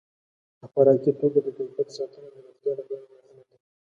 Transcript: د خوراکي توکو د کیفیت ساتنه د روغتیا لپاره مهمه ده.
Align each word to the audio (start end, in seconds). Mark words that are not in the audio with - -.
د 0.59 0.61
خوراکي 0.71 1.11
توکو 1.19 1.39
د 1.45 1.47
کیفیت 1.57 1.87
ساتنه 1.95 2.27
د 2.33 2.37
روغتیا 2.45 2.71
لپاره 2.79 3.03
مهمه 3.11 3.43
ده. 3.49 3.55